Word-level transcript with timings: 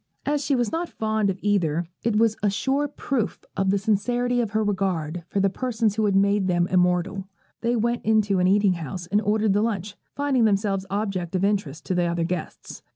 As 0.25 0.43
she 0.43 0.55
was 0.55 0.71
not 0.71 0.89
fond 0.89 1.29
of 1.29 1.37
either, 1.43 1.85
it 2.01 2.15
was 2.15 2.35
a 2.41 2.49
sure 2.49 2.87
proof 2.87 3.43
of 3.55 3.69
the 3.69 3.77
sincerity 3.77 4.41
of 4.41 4.49
her 4.49 4.63
regard 4.63 5.23
for 5.27 5.39
the 5.39 5.47
persons 5.47 5.93
who 5.93 6.05
have 6.05 6.15
made 6.15 6.47
them 6.47 6.65
immortal. 6.69 7.27
They 7.61 7.75
went 7.75 8.03
into 8.03 8.39
an 8.39 8.47
eating 8.47 8.73
house, 8.73 9.05
and 9.05 9.21
ordered 9.21 9.53
the 9.53 9.61
lunch, 9.61 9.95
finding 10.15 10.45
themselves 10.45 10.87
objects 10.89 11.35
of 11.35 11.43
interest 11.43 11.85
to 11.85 11.93
the 11.93 12.05
other 12.05 12.23
guests. 12.23 12.81